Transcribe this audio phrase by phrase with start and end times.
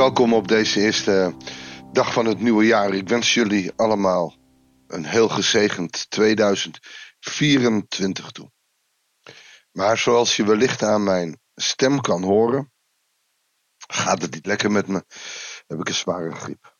[0.00, 1.36] welkom op deze eerste
[1.92, 2.94] dag van het nieuwe jaar.
[2.94, 4.34] Ik wens jullie allemaal
[4.86, 8.50] een heel gezegend 2024 toe.
[9.72, 12.72] Maar zoals je wellicht aan mijn stem kan horen,
[13.76, 15.04] gaat het niet lekker met me.
[15.66, 16.76] Heb ik een zware griep.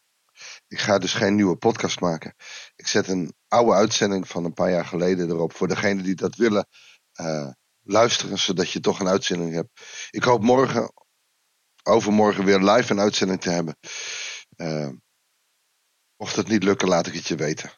[0.69, 2.35] Ik ga dus geen nieuwe podcast maken.
[2.77, 5.57] Ik zet een oude uitzending van een paar jaar geleden erop.
[5.57, 6.69] Voor degenen die dat willen
[7.21, 7.51] uh,
[7.83, 9.71] luisteren, zodat je toch een uitzending hebt.
[10.11, 10.93] Ik hoop morgen,
[11.83, 13.77] overmorgen weer live een uitzending te hebben.
[14.57, 14.91] Uh,
[16.17, 17.73] mocht het niet lukken, laat ik het je weten.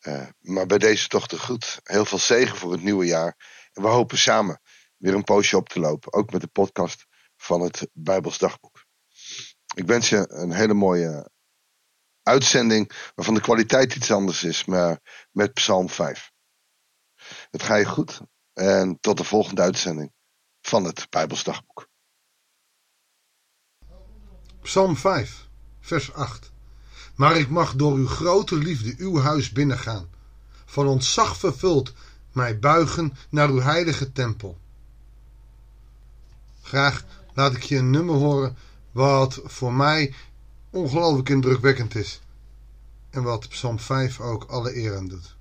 [0.00, 1.80] Uh, maar bij deze toch te goed.
[1.82, 3.36] Heel veel zegen voor het nieuwe jaar.
[3.72, 4.60] En we hopen samen
[4.96, 6.12] weer een poosje op te lopen.
[6.12, 7.06] Ook met de podcast
[7.36, 8.84] van het Bijbels Dagboek.
[9.74, 11.30] Ik wens je een hele mooie
[12.22, 13.10] uitzending.
[13.14, 14.64] Waarvan de kwaliteit iets anders is.
[14.64, 16.30] Maar met Psalm 5.
[17.50, 18.20] Het ga je goed.
[18.52, 20.12] En tot de volgende uitzending
[20.60, 21.88] van het Bijbels Dagboek.
[24.68, 25.48] Psalm 5,
[25.80, 26.50] vers 8.
[27.14, 30.08] Maar ik mag door uw grote liefde uw huis binnengaan.
[30.64, 31.92] Van ontzag vervuld
[32.32, 34.58] mij buigen naar uw heilige tempel.
[36.62, 38.56] Graag laat ik je een nummer horen
[38.92, 40.14] wat voor mij
[40.70, 42.20] ongelooflijk indrukwekkend is.
[43.10, 45.36] En wat Psalm 5 ook alle eer aan doet.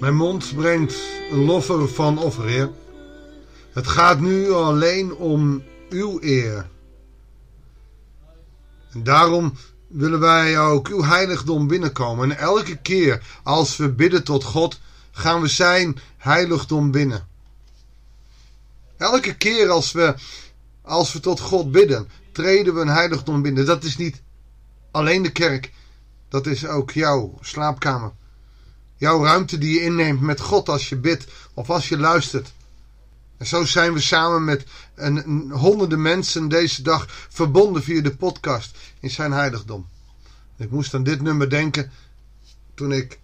[0.00, 0.96] Mijn mond brengt
[1.30, 2.70] een loffer van offer,
[3.72, 6.68] Het gaat nu alleen om uw eer.
[8.92, 9.52] En daarom
[9.86, 12.30] willen wij ook uw heiligdom binnenkomen.
[12.30, 14.80] En elke keer als we bidden tot God,
[15.10, 17.26] gaan we zijn heiligdom binnen.
[18.96, 20.14] Elke keer als we,
[20.82, 23.66] als we tot God bidden, treden we een heiligdom binnen.
[23.66, 24.22] Dat is niet
[24.90, 25.72] alleen de kerk,
[26.28, 28.12] dat is ook jouw slaapkamer.
[28.96, 32.52] Jouw ruimte die je inneemt met God als je bidt of als je luistert.
[33.36, 34.64] En zo zijn we samen met
[34.94, 39.88] een, honderden mensen deze dag verbonden via de podcast in zijn heiligdom.
[40.56, 41.90] Ik moest aan dit nummer denken
[42.74, 43.18] toen ik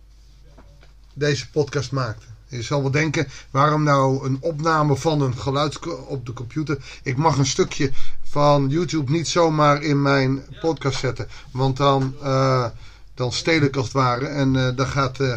[1.14, 2.26] deze podcast maakte.
[2.48, 7.00] Je zal wel denken, waarom nou een opname van een geluid op de computer?
[7.02, 11.28] Ik mag een stukje van YouTube niet zomaar in mijn podcast zetten.
[11.50, 12.66] Want dan, uh,
[13.14, 14.26] dan steel ik als het ware.
[14.26, 15.20] En uh, dan gaat...
[15.20, 15.34] Uh,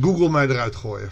[0.00, 1.10] Google mij eruit gooien.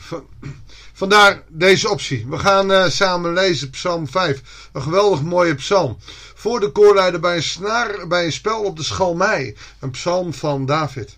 [0.93, 2.27] Vandaar deze optie.
[2.29, 4.69] We gaan uh, samen lezen Psalm 5.
[4.73, 5.97] Een geweldig mooie psalm.
[6.35, 9.57] Voor de koorleider bij een snaar, bij een spel op de schalmei.
[9.81, 11.17] Een psalm van David.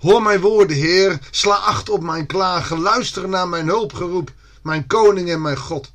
[0.00, 1.18] Hoor mijn woorden, Heer.
[1.30, 2.80] Sla acht op mijn klagen.
[2.80, 4.32] Luister naar mijn hulpgeroep.
[4.62, 5.92] Mijn koning en mijn God.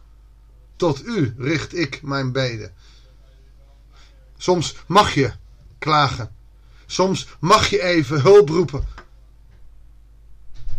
[0.76, 2.74] Tot u richt ik mijn beden.
[4.38, 5.32] Soms mag je
[5.80, 6.32] klagen.
[6.86, 8.88] Soms mag je even hulp roepen.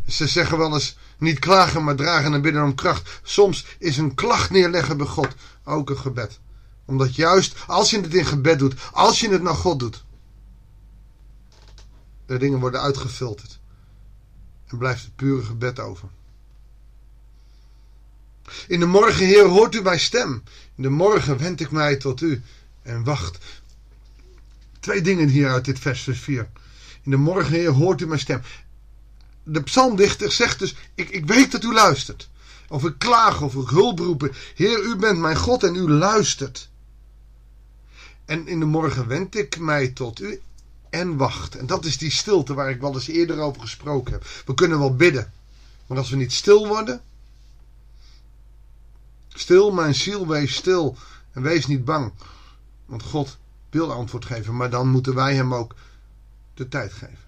[0.09, 3.21] Ze zeggen wel eens niet klagen, maar dragen en bidden om kracht.
[3.23, 6.41] Soms is een klacht neerleggen bij God ook een gebed.
[6.85, 10.05] Omdat juist als je het in gebed doet, als je het naar God doet,
[12.27, 13.59] de dingen worden uitgefilterd.
[14.67, 16.09] En blijft het pure gebed over.
[18.69, 20.43] In de morgen, Heer, hoort u mijn stem.
[20.75, 22.43] In de morgen wend ik mij tot u
[22.83, 23.39] en wacht.
[24.81, 26.51] Twee dingen hier uit dit vers 4.
[27.03, 28.43] In de morgen, Heer, hoort u mijn stem
[29.49, 32.29] de psalmdichter zegt dus, ik, ik weet dat u luistert.
[32.69, 34.33] Of ik klaag of ik hulp roepen.
[34.55, 36.69] Heer, u bent mijn God en u luistert.
[38.25, 40.41] En in de morgen wend ik mij tot u
[40.91, 41.55] en wacht.
[41.55, 44.27] En dat is die stilte waar ik wel eens eerder over gesproken heb.
[44.47, 45.33] We kunnen wel bidden.
[45.87, 47.01] Maar als we niet stil worden.
[49.29, 50.97] Stil, mijn ziel, wees stil.
[51.33, 52.13] En wees niet bang.
[52.87, 53.39] Want God
[53.71, 54.57] wil antwoord geven.
[54.57, 55.75] Maar dan moeten wij hem ook
[56.55, 57.28] de tijd geven.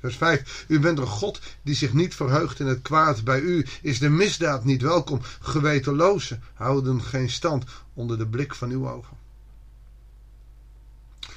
[0.00, 0.64] Vers 5.
[0.68, 3.24] U bent een God die zich niet verheugt in het kwaad.
[3.24, 5.20] Bij u is de misdaad niet welkom.
[5.40, 7.64] Gewetenlozen houden geen stand
[7.94, 9.16] onder de blik van uw ogen.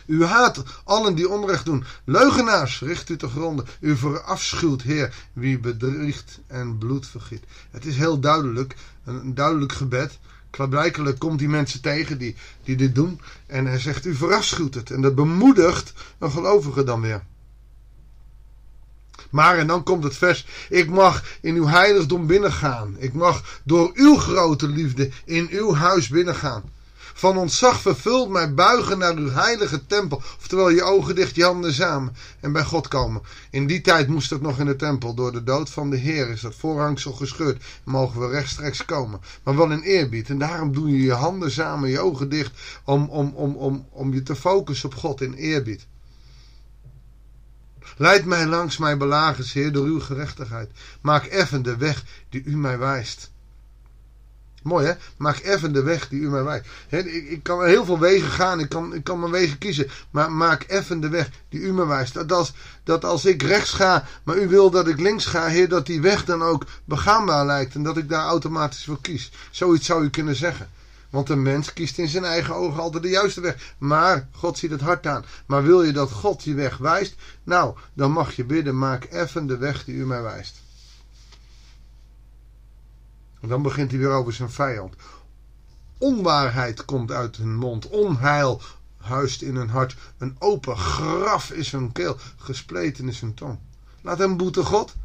[0.05, 1.83] U haat allen die onrecht doen.
[2.03, 3.65] Leugenaars, richt u te gronden.
[3.79, 7.43] U verafschuwt, Heer, wie bedriegt en bloed vergiet.
[7.71, 10.19] Het is heel duidelijk, een duidelijk gebed.
[10.49, 13.21] Klaarblijkelijk komt die mensen tegen die, die dit doen.
[13.45, 14.91] En hij zegt, u verafschuwt het.
[14.91, 17.23] En dat bemoedigt een gelovige dan weer.
[19.31, 22.95] Maar, en dan komt het vers, ik mag in uw heiligdom binnengaan.
[22.98, 26.63] Ik mag door uw grote liefde in uw huis binnengaan.
[27.22, 30.22] Van ontzag vervuld mij buigen naar uw heilige tempel.
[30.38, 33.22] Oftewel je ogen dicht, je handen samen en bij God komen.
[33.50, 35.13] In die tijd moest het nog in de tempel.
[35.13, 37.63] Door de dood van de Heer is dat voorhangsel gescheurd.
[37.83, 39.22] Mogen we rechtstreeks komen.
[39.44, 40.30] Maar wel in eerbied.
[40.30, 42.51] En daarom doe je je handen samen, je ogen dicht.
[42.86, 45.88] Om, om, om, om, om je te focussen op God in eerbied.
[47.98, 50.72] Leid mij langs mijn belagers, Heer, door uw gerechtigheid.
[51.01, 53.31] Maak effen de weg die u mij wijst.
[54.62, 54.94] Mooi hè?
[55.18, 56.66] Maak even de weg die u mij wijst.
[56.89, 59.89] ik, ik, kan heel veel wegen gaan, ik kan, ik kan mijn wegen kiezen.
[60.12, 62.13] Maar maak even de weg die u mij wijst.
[62.13, 65.69] Dat als, dat als ik rechts ga, maar u wil dat ik links ga, Heer,
[65.69, 67.75] dat die weg dan ook begaanbaar lijkt.
[67.75, 69.31] En dat ik daar automatisch voor kies.
[69.51, 70.69] Zoiets zou u kunnen zeggen.
[71.11, 73.75] Want een mens kiest in zijn eigen ogen altijd de juiste weg.
[73.77, 75.25] Maar God ziet het hart aan.
[75.45, 77.15] Maar wil je dat God die weg wijst?
[77.43, 80.61] Nou, dan mag je bidden, maak even de weg die u mij wijst.
[83.41, 84.95] En dan begint hij weer over zijn vijand.
[85.97, 87.87] Onwaarheid komt uit hun mond.
[87.87, 88.61] Onheil
[88.97, 89.95] huist in hun hart.
[90.17, 92.17] Een open graf is hun keel.
[92.37, 93.59] Gespleten is hun tong.
[94.01, 94.95] Laat hen boeten God.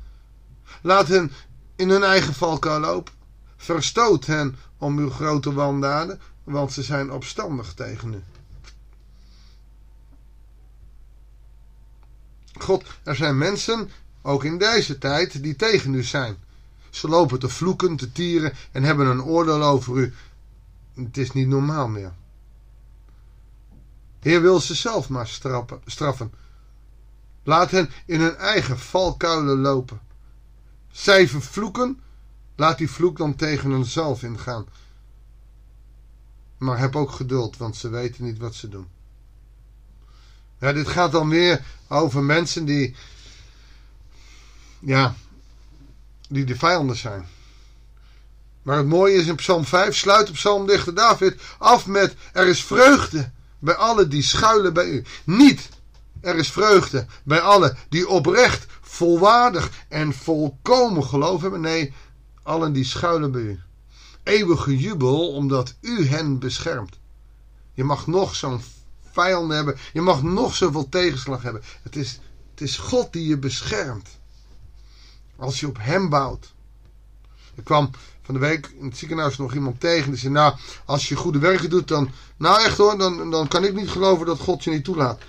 [0.83, 1.33] Laat hen
[1.77, 3.15] in hun eigen valkuil lopen.
[3.57, 8.23] Verstoot hen om uw grote wandaden, want ze zijn opstandig tegen u.
[12.59, 13.91] God, er zijn mensen,
[14.23, 16.37] ook in deze tijd, die tegen u zijn.
[16.91, 20.15] Ze lopen te vloeken, te tieren en hebben een oordeel over u.
[20.95, 22.13] Het is niet normaal meer.
[24.21, 25.29] Heer wil ze zelf maar
[25.85, 26.33] straffen.
[27.43, 30.01] Laat hen in hun eigen valkuilen lopen.
[30.91, 32.01] Zij vervloeken,
[32.57, 34.67] laat die vloek dan tegen hunzelf ingaan.
[36.59, 38.89] Maar heb ook geduld, want ze weten niet wat ze doen.
[40.59, 42.97] Ja, dit gaat dan weer over mensen die,
[44.79, 45.15] ja,
[46.29, 47.29] die de vijanden zijn.
[48.63, 52.65] Maar het mooie is in Psalm 5 sluit op psalmdichter David af met er is
[52.65, 55.05] vreugde bij allen die schuilen bij u.
[55.25, 55.69] Niet
[56.21, 61.61] er is vreugde bij allen die oprecht, volwaardig en volkomen geloof hebben.
[61.61, 61.93] Nee,
[62.47, 63.61] allen die schuilen bij u.
[64.23, 66.99] Eeuwige jubel omdat u hen beschermt.
[67.75, 68.61] Je mag nog zo'n
[69.13, 69.77] vijanden hebben.
[69.93, 71.63] Je mag nog zoveel tegenslag hebben.
[71.83, 72.21] Het is,
[72.51, 74.09] het is God die je beschermt.
[75.37, 76.55] Als je op hem bouwt.
[77.55, 77.91] Er kwam
[78.23, 80.11] van de week in het ziekenhuis nog iemand tegen.
[80.11, 80.55] Die zei, nou,
[80.85, 82.11] als je goede werken doet, dan...
[82.37, 85.23] Nou echt hoor, dan, dan kan ik niet geloven dat God je niet toelaat.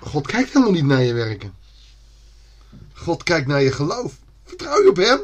[0.00, 1.54] God kijkt helemaal niet naar je werken.
[2.92, 4.12] God kijkt naar je geloof.
[4.44, 5.20] Vertrouw je op hem?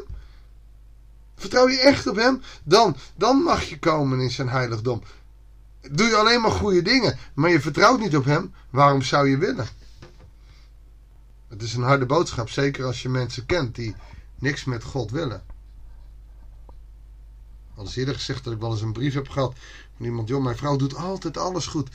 [1.39, 2.41] Vertrouw je echt op hem?
[2.63, 5.03] Dan, dan mag je komen in zijn heiligdom.
[5.91, 8.53] Doe je alleen maar goede dingen, maar je vertrouwt niet op hem.
[8.69, 9.67] Waarom zou je willen?
[11.47, 13.95] Het is een harde boodschap, zeker als je mensen kent die
[14.39, 15.43] niks met God willen.
[17.75, 19.55] Al is eerder gezegd dat ik wel eens een brief heb gehad
[19.97, 21.89] van iemand, joh, mijn vrouw doet altijd alles goed.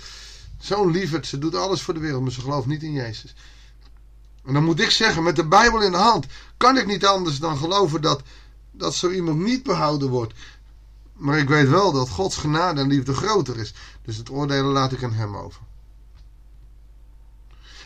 [0.59, 3.35] Zo'n lieverd, ze doet alles voor de wereld, maar ze gelooft niet in Jezus.
[4.45, 6.27] En dan moet ik zeggen, met de Bijbel in de hand,
[6.57, 8.23] kan ik niet anders dan geloven dat,
[8.77, 10.35] dat zo iemand niet behouden wordt.
[11.13, 13.75] Maar ik weet wel dat Gods genade en liefde groter is.
[14.03, 15.61] Dus het oordelen laat ik aan hem over.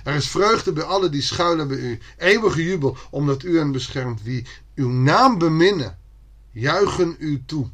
[0.04, 1.99] Er is vreugde bij allen die schuilen bij u.
[2.16, 4.23] Eeuwige jubel, omdat u hen beschermt.
[4.23, 5.99] Wie uw naam beminnen,
[6.50, 7.71] juichen u toe.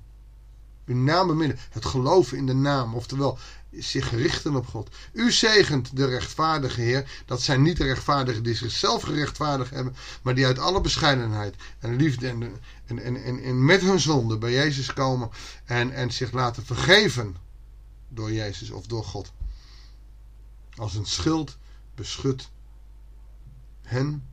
[0.86, 1.58] Uw naam beminnen.
[1.70, 2.94] Het geloven in de naam.
[2.94, 3.38] Oftewel,
[3.70, 4.94] zich richten op God.
[5.12, 7.22] U zegent de rechtvaardige Heer.
[7.26, 9.96] Dat zijn niet de rechtvaardigen die zichzelf gerechtvaardigd hebben.
[10.22, 12.42] Maar die uit alle bescheidenheid en liefde en,
[12.86, 15.30] en, en, en, met hun zonde bij Jezus komen.
[15.64, 17.36] En, en zich laten vergeven
[18.08, 19.32] door Jezus of door God.
[20.76, 21.56] Als een schild
[21.94, 22.48] beschut
[23.82, 24.28] hen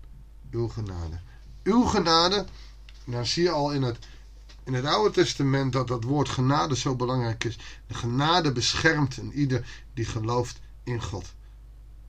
[0.52, 1.20] uw genade.
[1.64, 2.46] Uw genade,
[3.06, 3.98] dan zie je al in het,
[4.64, 7.58] in het Oude Testament dat dat woord genade zo belangrijk is.
[7.88, 11.34] De genade beschermt een ieder die gelooft in God.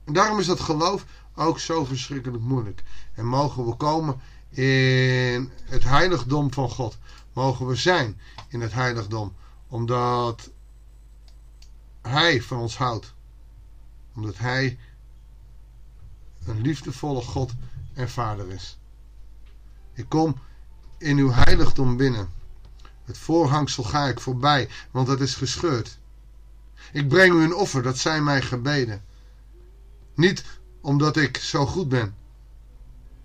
[0.03, 1.05] En daarom is dat geloof
[1.35, 2.83] ook zo verschrikkelijk moeilijk.
[3.13, 4.19] En mogen we komen
[4.49, 6.97] in het heiligdom van God.
[7.33, 9.33] Mogen we zijn in het heiligdom.
[9.67, 10.49] Omdat
[12.01, 13.13] Hij van ons houdt.
[14.15, 14.77] Omdat Hij
[16.45, 17.51] een liefdevolle God
[17.93, 18.77] en Vader is.
[19.93, 20.35] Ik kom
[20.97, 22.41] in uw heiligdom binnen.
[23.05, 25.97] Het voorhangsel ga ik voorbij, want dat is gescheurd.
[26.91, 29.03] Ik breng u een offer, dat zijn mijn gebeden.
[30.15, 30.43] Niet
[30.81, 32.15] omdat ik zo goed ben,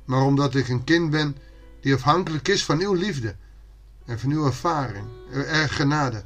[0.04, 1.36] maar omdat ik een kind ben
[1.80, 3.36] die afhankelijk is van uw liefde
[4.04, 6.24] en van uw ervaring, er genade.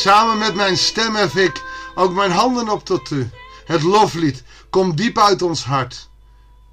[0.00, 1.62] Samen met mijn stem hef ik
[1.94, 3.30] ook mijn handen op tot u.
[3.64, 6.08] Het loflied komt diep uit ons hart.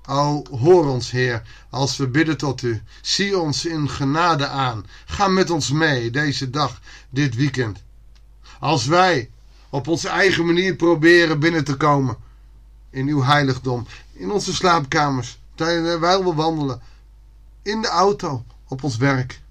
[0.05, 2.81] O, hoor ons, Heer, als we bidden tot u.
[3.01, 4.85] Zie ons in genade aan.
[5.05, 6.79] Ga met ons mee deze dag,
[7.09, 7.83] dit weekend.
[8.59, 9.29] Als wij
[9.69, 12.17] op onze eigen manier proberen binnen te komen
[12.89, 16.81] in uw heiligdom, in onze slaapkamers, terwijl we wandelen,
[17.61, 19.41] in de auto, op ons werk,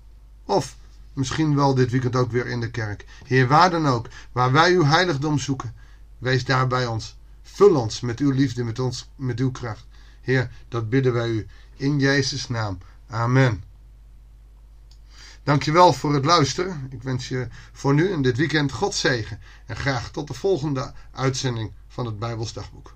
[0.45, 0.77] of
[1.17, 3.05] Misschien wel dit weekend ook weer in de kerk.
[3.25, 5.75] Heer, waar dan ook, waar wij uw heiligdom zoeken,
[6.19, 7.17] wees daar bij ons.
[7.43, 9.87] Vul ons met uw liefde, met, ons, met uw kracht.
[10.21, 11.47] Heer, dat bidden wij u
[11.77, 12.79] in Jezus' naam.
[13.09, 13.63] Amen.
[15.43, 16.87] Dankjewel voor het luisteren.
[16.91, 19.41] Ik wens je voor nu en dit weekend God zegen.
[19.67, 22.93] En graag tot de volgende uitzending van het Bijbelsdagboek.